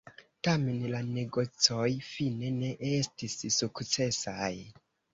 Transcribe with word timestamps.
Tamen 0.45 0.79
la 0.93 1.01
negocoj 1.09 1.87
fine 2.09 2.51
ne 2.59 2.75
estis 2.97 3.39
sukcesaj. 3.61 4.53